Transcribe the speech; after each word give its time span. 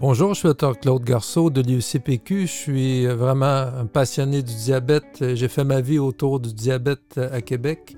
Bonjour, 0.00 0.32
je 0.32 0.38
suis 0.38 0.48
Dr 0.48 0.80
Claude 0.80 1.04
Garceau 1.04 1.50
de 1.50 1.60
l'UCPQ. 1.60 2.46
Je 2.46 2.50
suis 2.50 3.06
vraiment 3.06 3.44
un 3.44 3.84
passionné 3.84 4.42
du 4.42 4.54
diabète. 4.54 5.34
J'ai 5.34 5.46
fait 5.46 5.62
ma 5.62 5.82
vie 5.82 5.98
autour 5.98 6.40
du 6.40 6.54
diabète 6.54 7.18
à 7.18 7.42
Québec. 7.42 7.94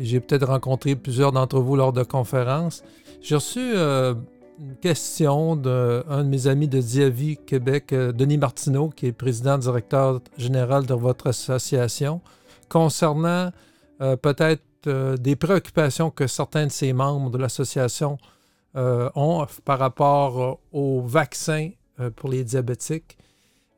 J'ai 0.00 0.18
peut-être 0.18 0.48
rencontré 0.48 0.96
plusieurs 0.96 1.30
d'entre 1.30 1.60
vous 1.60 1.76
lors 1.76 1.92
de 1.92 2.02
conférences. 2.02 2.82
J'ai 3.20 3.36
reçu 3.36 3.60
euh, 3.60 4.14
une 4.58 4.74
question 4.78 5.54
d'un 5.54 6.24
de, 6.24 6.28
mes 6.28 6.48
amis 6.48 6.66
de 6.66 6.80
Diavi 6.80 7.36
Québec, 7.36 7.92
euh, 7.92 8.10
Denis 8.10 8.38
Martineau, 8.38 8.88
qui 8.88 9.06
est 9.06 9.12
président 9.12 9.58
directeur 9.58 10.20
général 10.38 10.86
de 10.86 10.94
votre 10.94 11.28
association, 11.28 12.20
concernant 12.68 13.52
euh, 14.00 14.16
peut-être 14.16 14.64
des 15.20 15.36
préoccupations 15.36 16.10
que 16.10 16.26
certains 16.26 16.66
de 16.66 16.72
ses 16.72 16.92
membres 16.92 17.30
de 17.30 17.38
l'association 17.38 18.18
ont 18.74 19.46
par 19.64 19.78
rapport 19.78 20.42
euh, 20.42 20.54
aux 20.72 21.00
vaccins 21.00 21.70
euh, 22.00 22.10
pour 22.10 22.30
les 22.30 22.44
diabétiques. 22.44 23.16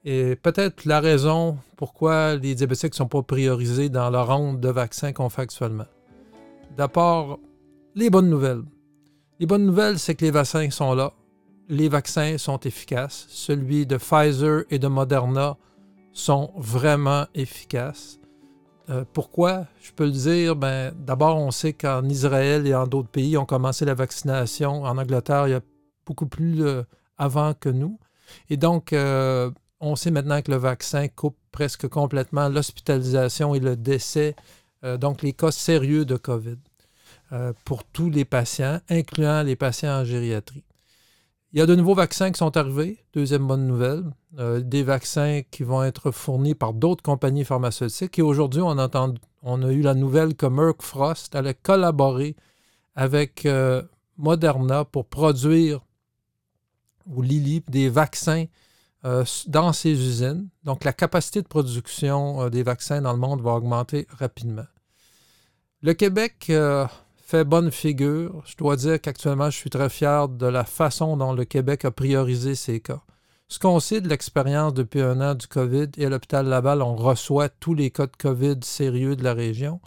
Et 0.04 0.36
peut-être 0.36 0.84
la 0.84 1.00
raison 1.00 1.58
pourquoi 1.76 2.36
les 2.36 2.54
diabétiques 2.54 2.92
ne 2.92 2.96
sont 2.96 3.08
pas 3.08 3.22
priorisés 3.22 3.88
dans 3.88 4.10
la 4.10 4.22
ronde 4.22 4.60
de 4.60 4.68
vaccins 4.68 5.12
qu'on 5.12 5.28
fait 5.28 5.42
actuellement. 5.42 5.86
D'abord, 6.76 7.38
les 7.94 8.10
bonnes 8.10 8.30
nouvelles. 8.30 8.62
Les 9.38 9.46
bonnes 9.46 9.66
nouvelles, 9.66 9.98
c'est 9.98 10.14
que 10.14 10.24
les 10.24 10.30
vaccins 10.30 10.70
sont 10.70 10.94
là. 10.94 11.12
Les 11.68 11.88
vaccins 11.88 12.38
sont 12.38 12.58
efficaces. 12.60 13.26
Celui 13.28 13.86
de 13.86 13.96
Pfizer 13.96 14.64
et 14.70 14.78
de 14.78 14.88
Moderna 14.88 15.56
sont 16.12 16.52
vraiment 16.56 17.26
efficaces. 17.34 18.19
Euh, 18.88 19.04
pourquoi? 19.12 19.66
Je 19.80 19.92
peux 19.92 20.04
le 20.04 20.10
dire, 20.10 20.56
ben, 20.56 20.92
d'abord, 20.96 21.36
on 21.36 21.50
sait 21.50 21.72
qu'en 21.72 22.04
Israël 22.08 22.66
et 22.66 22.74
en 22.74 22.86
d'autres 22.86 23.08
pays, 23.08 23.36
ont 23.36 23.44
commencé 23.44 23.84
la 23.84 23.94
vaccination. 23.94 24.84
En 24.84 24.98
Angleterre, 24.98 25.48
il 25.48 25.50
y 25.50 25.54
a 25.54 25.60
beaucoup 26.06 26.26
plus 26.26 26.64
euh, 26.64 26.82
avant 27.18 27.54
que 27.54 27.68
nous. 27.68 27.98
Et 28.48 28.56
donc, 28.56 28.92
euh, 28.92 29.50
on 29.80 29.96
sait 29.96 30.10
maintenant 30.10 30.40
que 30.42 30.50
le 30.50 30.56
vaccin 30.56 31.08
coupe 31.08 31.36
presque 31.52 31.88
complètement 31.88 32.48
l'hospitalisation 32.48 33.54
et 33.54 33.60
le 33.60 33.76
décès, 33.76 34.36
donc 34.98 35.22
les 35.22 35.32
cas 35.32 35.50
sérieux 35.50 36.04
de 36.04 36.16
COVID, 36.16 36.58
pour 37.64 37.84
tous 37.84 38.08
les 38.08 38.24
patients, 38.24 38.78
incluant 38.88 39.42
les 39.42 39.56
patients 39.56 40.00
en 40.00 40.04
gériatrie. 40.04 40.64
Il 41.52 41.58
y 41.58 41.62
a 41.62 41.66
de 41.66 41.74
nouveaux 41.74 41.94
vaccins 41.94 42.30
qui 42.30 42.38
sont 42.38 42.56
arrivés. 42.56 43.04
Deuxième 43.12 43.44
bonne 43.44 43.66
nouvelle. 43.66 44.04
Euh, 44.38 44.60
des 44.60 44.84
vaccins 44.84 45.40
qui 45.50 45.64
vont 45.64 45.82
être 45.82 46.12
fournis 46.12 46.54
par 46.54 46.72
d'autres 46.72 47.02
compagnies 47.02 47.44
pharmaceutiques. 47.44 48.20
Et 48.20 48.22
aujourd'hui, 48.22 48.62
on, 48.62 48.76
on, 49.42 49.62
a 49.62 49.72
eu 49.72 49.80
la 49.82 49.94
nouvelle 49.94 50.36
que 50.36 50.46
Merck 50.46 50.80
Frost 50.80 51.34
allait 51.34 51.54
collaborer 51.54 52.36
avec 52.94 53.46
euh, 53.46 53.82
Moderna 54.16 54.84
pour 54.84 55.06
produire, 55.06 55.80
ou 57.06 57.20
Lilly, 57.20 57.64
des 57.68 57.88
vaccins 57.88 58.44
euh, 59.04 59.24
dans 59.48 59.72
ces 59.72 59.90
usines. 59.90 60.48
Donc, 60.62 60.84
la 60.84 60.92
capacité 60.92 61.42
de 61.42 61.48
production 61.48 62.48
des 62.48 62.62
vaccins 62.62 63.02
dans 63.02 63.12
le 63.12 63.18
monde 63.18 63.42
va 63.42 63.54
augmenter 63.54 64.06
rapidement. 64.10 64.66
Le 65.82 65.94
Québec 65.94 66.52
fait 67.30 67.44
bonne 67.44 67.70
figure. 67.70 68.42
Je 68.44 68.56
dois 68.56 68.74
dire 68.74 69.00
qu'actuellement, 69.00 69.50
je 69.50 69.56
suis 69.56 69.70
très 69.70 69.88
fier 69.88 70.28
de 70.28 70.46
la 70.46 70.64
façon 70.64 71.16
dont 71.16 71.32
le 71.32 71.44
Québec 71.44 71.84
a 71.84 71.92
priorisé 71.92 72.56
ces 72.56 72.80
cas. 72.80 73.02
Ce 73.46 73.60
qu'on 73.60 73.78
sait 73.78 74.00
de 74.00 74.08
l'expérience 74.08 74.74
depuis 74.74 75.00
un 75.00 75.20
an 75.20 75.36
du 75.36 75.46
COVID 75.46 75.90
et 75.96 76.06
à 76.06 76.08
l'hôpital 76.08 76.46
Laval, 76.46 76.82
on 76.82 76.96
reçoit 76.96 77.48
tous 77.48 77.74
les 77.74 77.92
cas 77.92 78.06
de 78.06 78.16
COVID 78.18 78.56
sérieux 78.62 79.14
de 79.14 79.22
la 79.22 79.32
région. 79.32 79.80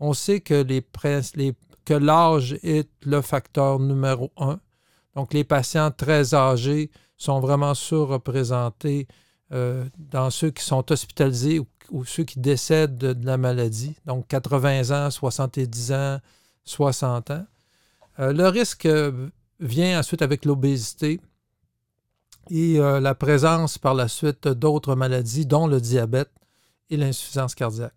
On 0.00 0.14
sait 0.14 0.40
que, 0.40 0.62
que 0.62 1.94
l'âge 1.94 2.58
est 2.62 2.88
le 3.04 3.20
facteur 3.20 3.78
numéro 3.78 4.32
un. 4.38 4.58
Donc, 5.14 5.34
les 5.34 5.44
patients 5.44 5.90
très 5.90 6.34
âgés 6.34 6.90
sont 7.18 7.40
vraiment 7.40 7.74
surreprésentés 7.74 9.06
euh, 9.52 9.84
dans 9.98 10.30
ceux 10.30 10.50
qui 10.50 10.64
sont 10.64 10.90
hospitalisés 10.90 11.60
ou, 11.90 12.04
ceux 12.06 12.24
qui 12.24 12.40
décèdent 12.40 12.96
de, 12.96 13.26
la 13.26 13.36
maladie. 13.36 13.96
Donc, 14.06 14.28
80 14.28 15.06
ans, 15.06 15.10
70 15.10 15.92
ans, 15.92 16.20
60 16.66 17.30
ans. 17.30 17.46
Euh, 18.18 18.32
le 18.32 18.48
risque 18.48 18.86
euh, 18.86 19.28
vient 19.60 19.98
ensuite 19.98 20.22
avec 20.22 20.44
l'obésité 20.44 21.20
et 22.50 22.78
euh, 22.78 23.00
la 23.00 23.14
présence 23.14 23.78
par 23.78 23.94
la 23.94 24.08
suite 24.08 24.48
d'autres 24.48 24.94
maladies, 24.94 25.46
dont 25.46 25.66
le 25.66 25.80
diabète 25.80 26.30
et 26.90 26.96
l'insuffisance 26.96 27.54
cardiaque. 27.54 27.94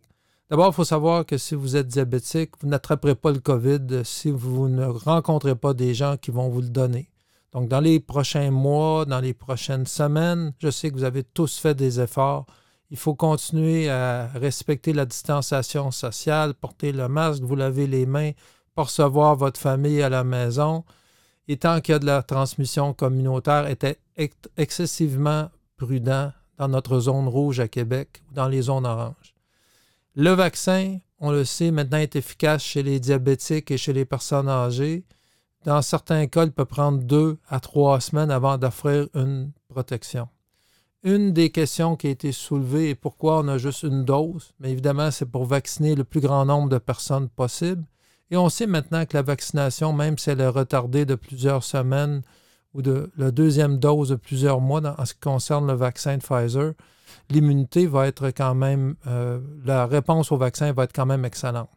D'abord, 0.50 0.70
il 0.70 0.74
faut 0.74 0.84
savoir 0.84 1.26
que 1.26 1.38
si 1.38 1.54
vous 1.54 1.76
êtes 1.76 1.88
diabétique, 1.88 2.52
vous 2.60 2.68
n'attraperez 2.68 3.14
pas 3.14 3.32
le 3.32 3.40
COVID 3.40 4.02
si 4.04 4.32
vous 4.32 4.68
ne 4.68 4.86
rencontrez 4.86 5.56
pas 5.56 5.76
des 5.76 5.94
gens 5.94 6.18
qui 6.18 6.32
vont 6.32 6.50
vous 6.50 6.62
le 6.62 6.70
donner. 6.70 7.10
Donc, 7.52 7.68
dans 7.68 7.80
les 7.80 8.00
prochains 8.00 8.50
mois, 8.50 9.06
dans 9.06 9.20
les 9.20 9.34
prochaines 9.34 9.86
semaines, 9.86 10.54
je 10.60 10.72
sais 10.72 10.90
que 10.90 10.96
vous 10.96 11.04
avez 11.04 11.24
tous 11.24 11.60
fait 11.60 11.76
des 11.76 12.00
efforts. 12.00 12.48
Il 12.90 12.98
faut 12.98 13.14
continuer 13.14 13.90
à 13.90 14.28
respecter 14.28 14.94
la 14.94 15.06
distanciation 15.06 15.92
sociale, 15.92 16.56
porter 16.56 16.92
le 16.92 17.08
masque, 17.08 17.44
vous 17.44 17.56
laver 17.56 17.86
les 17.86 18.08
mains, 18.08 18.32
recevoir 18.84 19.36
votre 19.36 19.60
famille 19.60 20.02
à 20.02 20.10
la 20.10 20.24
maison. 20.24 20.84
Et 21.48 21.58
tant 21.58 21.82
qu'il 21.82 21.94
y 21.94 21.96
a 21.96 22.00
de 22.00 22.06
la 22.06 22.22
transmission 22.22 22.94
communautaire, 22.94 23.68
était 23.68 24.00
excessivement 24.58 25.50
prudent 25.78 26.32
dans 26.58 26.68
notre 26.68 27.00
zone 27.00 27.28
rouge 27.28 27.60
à 27.60 27.68
Québec 27.68 28.22
ou 28.30 28.34
dans 28.34 28.48
les 28.48 28.64
zones 28.64 28.86
oranges. 28.86 29.34
Le 30.16 30.32
vaccin, 30.32 31.00
on 31.20 31.32
le 31.32 31.46
sait, 31.46 31.72
maintenant 31.72 31.98
est 31.98 32.16
efficace 32.16 32.62
chez 32.62 32.84
les 32.84 33.00
diabétiques 33.00 33.72
et 33.72 33.78
chez 33.78 33.94
les 33.94 34.06
personnes 34.06 34.50
âgées. 34.50 35.06
Dans 35.64 35.82
certains 35.82 36.28
cas, 36.28 36.46
il 36.46 36.52
peut 36.52 36.66
prendre 36.66 37.00
deux 37.00 37.38
à 37.48 37.60
trois 37.60 38.00
semaines 38.00 38.32
avant 38.32 38.58
d'offrir 38.58 39.08
une 39.14 39.52
protection. 39.70 40.28
Une 41.04 41.32
des 41.32 41.50
questions 41.50 41.96
qui 41.96 42.08
a 42.08 42.10
été 42.10 42.34
soulevée 42.34 42.90
est 42.90 42.96
pourquoi 42.96 43.40
on 43.40 43.48
a 43.48 43.58
juste 43.58 43.84
une 43.84 44.04
dose. 44.04 44.52
Mais 44.60 44.72
évidemment, 44.72 45.12
c'est 45.12 45.26
pour 45.26 45.46
vacciner 45.46 45.96
le 45.96 46.04
plus 46.04 46.20
grand 46.20 46.46
nombre 46.46 46.70
de 46.70 46.78
personnes 46.78 47.30
possible. 47.30 47.86
Et 48.32 48.38
on 48.38 48.50
sait 48.50 48.68
maintenant 48.68 49.06
que 49.06 49.18
la 49.18 49.24
vaccination, 49.24 49.92
même 49.94 50.18
si 50.18 50.30
elle 50.30 50.42
est 50.42 50.48
retardée 50.48 51.06
de 51.06 51.16
plusieurs 51.16 51.64
semaines 51.64 52.22
ou 52.74 52.82
de 52.82 53.12
la 53.18 53.32
deuxième 53.32 53.80
dose 53.80 54.10
de 54.10 54.16
plusieurs 54.16 54.62
mois 54.62 54.82
en 55.00 55.06
ce 55.06 55.14
qui 55.14 55.20
concerne 55.20 55.66
le 55.68 55.74
vaccin 55.74 56.18
de 56.18 56.22
Pfizer, 56.22 56.74
l'immunité 57.30 57.88
va 57.88 58.08
être 58.08 58.30
quand 58.30 58.54
même, 58.54 58.96
euh, 59.08 59.40
la 59.66 59.88
réponse 59.88 60.32
au 60.32 60.38
vaccin 60.38 60.72
va 60.74 60.84
être 60.84 60.94
quand 60.94 61.08
même 61.08 61.26
excellente. 61.26 61.70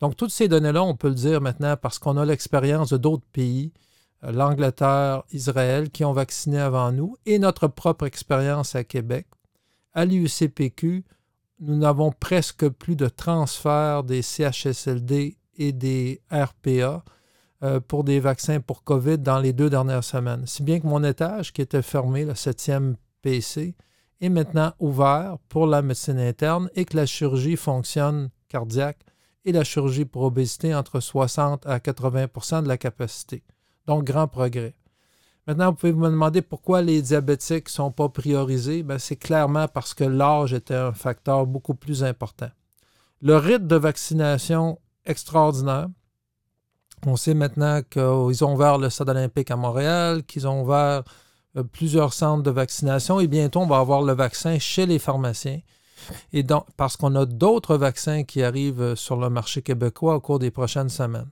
Donc, 0.00 0.16
toutes 0.16 0.30
ces 0.30 0.48
données-là, 0.48 0.82
on 0.82 0.94
peut 0.94 1.08
le 1.08 1.14
dire 1.14 1.40
maintenant 1.40 1.76
parce 1.76 1.98
qu'on 1.98 2.18
a 2.18 2.26
l'expérience 2.26 2.90
de 2.90 2.98
d'autres 2.98 3.26
pays, 3.32 3.72
euh, 4.24 4.32
l'Angleterre, 4.32 5.22
Israël, 5.32 5.90
qui 5.90 6.04
ont 6.04 6.12
vacciné 6.12 6.58
avant 6.58 6.92
nous, 6.92 7.16
et 7.24 7.38
notre 7.38 7.68
propre 7.68 8.04
expérience 8.04 8.74
à 8.74 8.84
Québec. 8.84 9.26
À 9.94 10.04
l'IUCPQ, 10.04 11.04
nous 11.60 11.76
n'avons 11.76 12.12
presque 12.12 12.68
plus 12.68 12.96
de 12.96 13.08
transfert 13.08 14.04
des 14.04 14.20
CHSLD 14.20 15.38
et 15.58 15.72
des 15.72 16.20
RPA 16.30 17.04
euh, 17.62 17.80
pour 17.80 18.04
des 18.04 18.20
vaccins 18.20 18.60
pour 18.60 18.84
COVID 18.84 19.18
dans 19.18 19.38
les 19.38 19.52
deux 19.52 19.70
dernières 19.70 20.04
semaines. 20.04 20.46
Si 20.46 20.62
bien 20.62 20.78
que 20.80 20.86
mon 20.86 21.02
étage, 21.02 21.52
qui 21.52 21.62
était 21.62 21.82
fermé, 21.82 22.24
le 22.24 22.34
7e 22.34 22.96
PC, 23.22 23.74
est 24.20 24.28
maintenant 24.28 24.72
ouvert 24.78 25.38
pour 25.48 25.66
la 25.66 25.82
médecine 25.82 26.18
interne 26.18 26.68
et 26.74 26.84
que 26.84 26.96
la 26.96 27.06
chirurgie 27.06 27.56
fonctionne 27.56 28.30
cardiaque 28.48 29.00
et 29.44 29.52
la 29.52 29.64
chirurgie 29.64 30.04
pour 30.04 30.22
obésité 30.22 30.74
entre 30.74 31.00
60 31.00 31.66
à 31.66 31.78
80% 31.78 32.62
de 32.62 32.68
la 32.68 32.78
capacité. 32.78 33.42
Donc, 33.86 34.04
grand 34.04 34.28
progrès. 34.28 34.74
Maintenant, 35.46 35.70
vous 35.70 35.76
pouvez 35.76 35.92
me 35.92 36.10
demander 36.10 36.42
pourquoi 36.42 36.82
les 36.82 37.00
diabétiques 37.00 37.66
ne 37.66 37.70
sont 37.70 37.92
pas 37.92 38.08
priorisés? 38.08 38.82
Ben, 38.82 38.98
c'est 38.98 39.16
clairement 39.16 39.68
parce 39.68 39.94
que 39.94 40.02
l'âge 40.02 40.52
était 40.52 40.74
un 40.74 40.92
facteur 40.92 41.46
beaucoup 41.46 41.74
plus 41.74 42.02
important. 42.02 42.50
Le 43.22 43.36
rythme 43.36 43.68
de 43.68 43.76
vaccination 43.76 44.78
extraordinaire. 45.06 45.88
On 47.06 47.16
sait 47.16 47.34
maintenant 47.34 47.82
qu'ils 47.88 48.44
ont 48.44 48.54
ouvert 48.54 48.78
le 48.78 48.90
stade 48.90 49.10
olympique 49.10 49.50
à 49.50 49.56
Montréal, 49.56 50.24
qu'ils 50.24 50.46
ont 50.48 50.62
ouvert 50.62 51.02
euh, 51.56 51.62
plusieurs 51.62 52.12
centres 52.12 52.42
de 52.42 52.50
vaccination 52.50 53.20
et 53.20 53.26
bientôt 53.26 53.60
on 53.60 53.66
va 53.66 53.78
avoir 53.78 54.02
le 54.02 54.12
vaccin 54.12 54.58
chez 54.58 54.86
les 54.86 54.98
pharmaciens. 54.98 55.60
Et 56.32 56.42
donc, 56.42 56.66
parce 56.76 56.96
qu'on 56.96 57.14
a 57.14 57.24
d'autres 57.24 57.76
vaccins 57.76 58.24
qui 58.24 58.42
arrivent 58.42 58.82
euh, 58.82 58.96
sur 58.96 59.16
le 59.16 59.30
marché 59.30 59.62
québécois 59.62 60.16
au 60.16 60.20
cours 60.20 60.38
des 60.38 60.50
prochaines 60.50 60.88
semaines. 60.88 61.28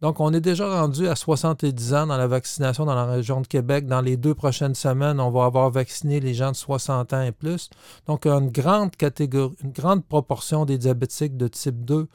Donc, 0.00 0.20
on 0.20 0.32
est 0.32 0.40
déjà 0.40 0.80
rendu 0.80 1.08
à 1.08 1.16
70 1.16 1.94
ans 1.94 2.06
dans 2.06 2.16
la 2.16 2.28
vaccination 2.28 2.84
dans 2.86 2.94
la 2.94 3.06
région 3.06 3.40
de 3.40 3.48
Québec. 3.48 3.86
Dans 3.86 4.00
les 4.00 4.16
deux 4.16 4.34
prochaines 4.34 4.76
semaines, 4.76 5.18
on 5.18 5.30
va 5.30 5.44
avoir 5.44 5.70
vacciné 5.70 6.20
les 6.20 6.34
gens 6.34 6.52
de 6.52 6.56
60 6.56 7.12
ans 7.12 7.22
et 7.22 7.32
plus. 7.32 7.68
Donc, 8.06 8.24
une 8.26 8.50
grande 8.50 8.94
catégorie, 8.94 9.56
une 9.64 9.72
grande 9.72 10.04
proportion 10.04 10.64
des 10.64 10.78
diabétiques 10.78 11.36
de 11.36 11.48
type 11.48 11.84
2 11.84 12.06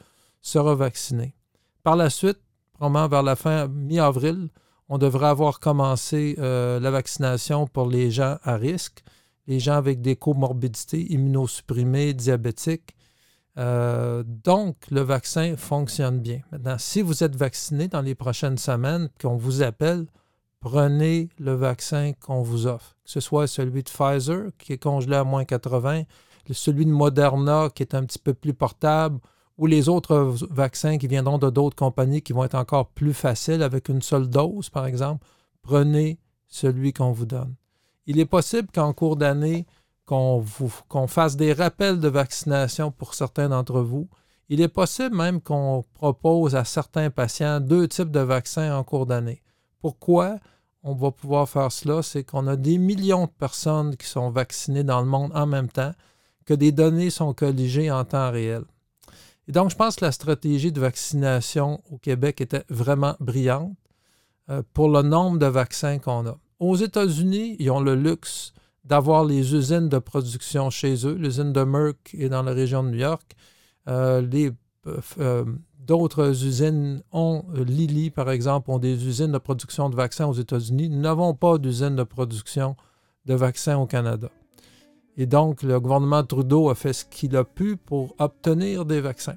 sera 0.44 0.74
vacciné. 0.74 1.34
Par 1.82 1.96
la 1.96 2.10
suite, 2.10 2.38
probablement 2.74 3.08
vers 3.08 3.22
la 3.22 3.34
fin 3.34 3.66
mi-avril, 3.66 4.50
on 4.88 4.98
devrait 4.98 5.28
avoir 5.28 5.58
commencé 5.58 6.36
euh, 6.38 6.78
la 6.78 6.90
vaccination 6.90 7.66
pour 7.66 7.88
les 7.88 8.10
gens 8.10 8.36
à 8.42 8.56
risque, 8.56 9.02
les 9.46 9.58
gens 9.58 9.74
avec 9.74 10.02
des 10.02 10.16
comorbidités 10.16 11.12
immunosupprimées, 11.12 12.12
diabétiques. 12.12 12.94
Euh, 13.56 14.22
donc, 14.26 14.76
le 14.90 15.00
vaccin 15.00 15.56
fonctionne 15.56 16.20
bien. 16.20 16.40
Maintenant, 16.52 16.76
si 16.78 17.00
vous 17.00 17.24
êtes 17.24 17.36
vacciné 17.36 17.88
dans 17.88 18.02
les 18.02 18.14
prochaines 18.14 18.58
semaines, 18.58 19.08
qu'on 19.20 19.36
vous 19.36 19.62
appelle, 19.62 20.06
prenez 20.60 21.30
le 21.38 21.54
vaccin 21.54 22.12
qu'on 22.20 22.42
vous 22.42 22.66
offre, 22.66 22.96
que 23.04 23.10
ce 23.10 23.20
soit 23.20 23.46
celui 23.46 23.82
de 23.82 23.88
Pfizer, 23.88 24.50
qui 24.58 24.74
est 24.74 24.78
congelé 24.78 25.16
à 25.16 25.24
moins 25.24 25.44
80, 25.44 26.02
celui 26.50 26.84
de 26.84 26.90
Moderna, 26.90 27.68
qui 27.74 27.82
est 27.82 27.94
un 27.94 28.04
petit 28.04 28.18
peu 28.18 28.34
plus 28.34 28.52
portable, 28.52 29.18
ou 29.56 29.66
les 29.66 29.88
autres 29.88 30.34
vaccins 30.50 30.98
qui 30.98 31.06
viendront 31.06 31.38
de 31.38 31.50
d'autres 31.50 31.76
compagnies 31.76 32.22
qui 32.22 32.32
vont 32.32 32.44
être 32.44 32.56
encore 32.56 32.88
plus 32.88 33.14
faciles 33.14 33.62
avec 33.62 33.88
une 33.88 34.02
seule 34.02 34.28
dose, 34.28 34.68
par 34.68 34.86
exemple, 34.86 35.24
prenez 35.62 36.18
celui 36.48 36.92
qu'on 36.92 37.12
vous 37.12 37.26
donne. 37.26 37.54
Il 38.06 38.18
est 38.18 38.26
possible 38.26 38.68
qu'en 38.74 38.92
cours 38.92 39.16
d'année, 39.16 39.66
qu'on 40.06 40.42
fasse 41.08 41.36
des 41.36 41.52
rappels 41.52 42.00
de 42.00 42.08
vaccination 42.08 42.90
pour 42.90 43.14
certains 43.14 43.48
d'entre 43.48 43.80
vous. 43.80 44.08
Il 44.50 44.60
est 44.60 44.68
possible 44.68 45.16
même 45.16 45.40
qu'on 45.40 45.84
propose 45.94 46.54
à 46.54 46.64
certains 46.64 47.10
patients 47.10 47.60
deux 47.60 47.88
types 47.88 48.10
de 48.10 48.20
vaccins 48.20 48.76
en 48.76 48.84
cours 48.84 49.06
d'année. 49.06 49.42
Pourquoi? 49.80 50.38
on 50.84 50.92
va 50.92 51.10
pouvoir 51.10 51.48
faire 51.48 51.72
cela, 51.72 52.02
c'est 52.02 52.24
qu'on 52.24 52.46
a 52.46 52.56
des 52.56 52.76
millions 52.76 53.24
de 53.24 53.30
personnes 53.30 53.96
qui 53.96 54.06
sont 54.06 54.28
vaccinées 54.28 54.84
dans 54.84 55.00
le 55.00 55.06
monde 55.06 55.32
en 55.34 55.46
même 55.46 55.68
temps, 55.68 55.92
que 56.44 56.52
des 56.52 56.72
données 56.72 57.08
sont 57.08 57.32
colligées 57.32 57.90
en 57.90 58.04
temps 58.04 58.30
réel. 58.30 58.64
Et 59.48 59.52
donc, 59.52 59.70
je 59.70 59.76
pense 59.76 59.96
que 59.96 60.04
la 60.04 60.12
stratégie 60.12 60.72
de 60.72 60.80
vaccination 60.80 61.82
au 61.90 61.98
Québec 61.98 62.40
était 62.40 62.64
vraiment 62.68 63.14
brillante 63.20 63.76
euh, 64.50 64.62
pour 64.72 64.88
le 64.88 65.02
nombre 65.02 65.38
de 65.38 65.46
vaccins 65.46 65.98
qu'on 65.98 66.26
a. 66.26 66.38
Aux 66.60 66.76
États-Unis, 66.76 67.56
ils 67.58 67.70
ont 67.70 67.80
le 67.80 67.94
luxe 67.94 68.52
d'avoir 68.84 69.24
les 69.24 69.54
usines 69.54 69.88
de 69.88 69.98
production 69.98 70.70
chez 70.70 71.06
eux. 71.06 71.14
L'usine 71.14 71.52
de 71.52 71.62
Merck 71.62 72.14
est 72.18 72.28
dans 72.28 72.42
la 72.42 72.52
région 72.52 72.82
de 72.82 72.90
New 72.90 72.98
York. 72.98 73.34
Euh, 73.88 74.26
euh, 75.18 75.44
D'autres 75.84 76.42
usines 76.44 77.02
ont, 77.12 77.44
Lilly 77.52 78.08
par 78.08 78.30
exemple, 78.30 78.70
ont 78.70 78.78
des 78.78 79.06
usines 79.06 79.32
de 79.32 79.38
production 79.38 79.90
de 79.90 79.96
vaccins 79.96 80.26
aux 80.26 80.32
États-Unis. 80.32 80.88
Nous 80.88 81.00
n'avons 81.00 81.34
pas 81.34 81.58
d'usine 81.58 81.94
de 81.94 82.04
production 82.04 82.74
de 83.26 83.34
vaccins 83.34 83.76
au 83.76 83.86
Canada. 83.86 84.30
Et 85.16 85.26
donc, 85.26 85.62
le 85.62 85.78
gouvernement 85.78 86.24
Trudeau 86.24 86.70
a 86.70 86.74
fait 86.74 86.92
ce 86.92 87.04
qu'il 87.04 87.36
a 87.36 87.44
pu 87.44 87.76
pour 87.76 88.14
obtenir 88.18 88.84
des 88.84 89.00
vaccins. 89.00 89.36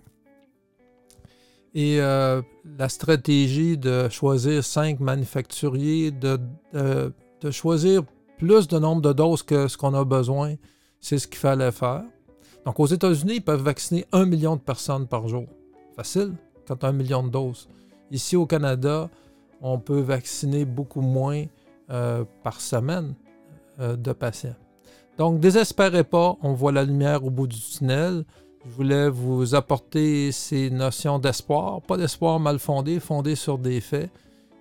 Et 1.76 2.02
euh, 2.02 2.42
la 2.78 2.90
stratégie 2.90 3.78
de 3.78 4.10
choisir 4.10 4.64
cinq 4.64 5.00
manufacturiers, 5.00 6.12
de, 6.12 6.40
choisir 7.52 8.04
plus 8.38 8.68
de 8.68 8.80
nombre 8.80 9.02
de 9.02 9.14
doses 9.14 9.44
que 9.44 9.68
ce 9.68 9.78
qu'on 9.78 9.94
a 9.94 10.04
besoin, 10.04 10.56
c'est 11.00 11.20
ce 11.20 11.28
qu'il 11.28 11.38
fallait 11.38 11.72
faire. 11.72 12.04
Donc, 12.66 12.80
aux 12.80 12.88
États-Unis, 12.88 13.36
ils 13.36 13.44
peuvent 13.44 13.62
vacciner 13.62 14.06
un 14.12 14.26
million 14.26 14.56
de 14.56 14.62
personnes 14.62 15.08
par 15.08 15.28
jour 15.28 15.46
facile 15.96 16.34
quand 16.68 16.84
un 16.84 16.92
million 16.92 17.24
de 17.24 17.30
doses. 17.30 17.70
Ici 18.12 18.36
au 18.36 18.46
Canada, 18.46 19.10
on 19.62 19.80
peut 19.80 20.00
vacciner 20.00 20.66
beaucoup 20.66 21.02
moins 21.02 21.46
euh, 21.90 22.24
par 22.44 22.62
semaine 22.62 23.16
euh, 23.80 23.96
de 23.96 24.12
patients. 24.14 24.56
Donc, 25.18 25.40
désespérez 25.40 26.04
pas, 26.04 26.38
on 26.44 26.54
voit 26.54 26.72
la 26.72 26.84
lumière 26.84 27.26
au 27.26 27.32
bout 27.32 27.48
du 27.48 27.60
tunnel. 27.60 28.24
Je 28.66 28.72
voulais 28.72 29.10
vous 29.10 29.56
apporter 29.56 30.32
ces 30.32 30.70
notions 30.70 31.20
d'espoir, 31.20 31.82
pas 31.82 31.98
d'espoir 31.98 32.40
mal 32.40 32.60
fondé, 32.60 33.00
fondé 33.00 33.36
sur 33.36 33.58
des 33.58 33.82
faits, 33.82 34.12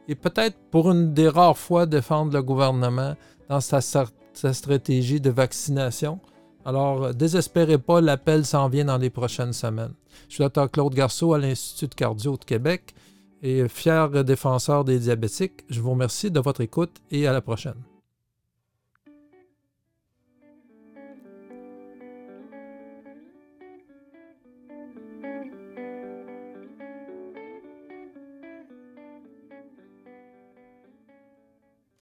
et 0.09 0.15
peut-être 0.15 0.57
pour 0.71 0.91
une 0.91 1.13
des 1.13 1.29
rares 1.29 1.59
fois 1.59 1.87
défendre 1.87 2.33
le 2.33 2.43
gouvernement 2.43 3.15
dans 3.49 3.61
sa, 3.61 3.81
stratégie 3.83 5.21
de 5.21 5.31
vaccination. 5.31 6.21
Alors, 6.65 7.15
désespérez 7.15 7.79
pas, 7.79 8.01
l'appel 8.01 8.45
s'en 8.45 8.69
vient 8.69 8.87
dans 8.87 8.99
les 8.99 9.11
prochaines 9.11 9.53
semaines. 9.53 9.95
Je 10.29 10.35
suis 10.35 10.45
Dr 10.45 10.71
Claude 10.71 10.95
Garceau 10.95 11.35
à 11.35 11.39
l'Institut 11.39 11.89
de 11.89 11.95
cardio 11.95 12.37
de 12.37 12.45
Québec 12.45 12.95
et 13.43 13.69
fier 13.69 14.25
défenseur 14.25 14.85
des 14.85 14.99
diabétiques. 14.99 15.65
Je 15.69 15.81
vous 15.81 15.91
remercie 15.91 16.31
de 16.31 16.41
votre 16.41 16.61
écoute 16.61 16.97
et 17.11 17.27
à 17.27 17.33
la 17.33 17.41
prochaine. 17.41 17.96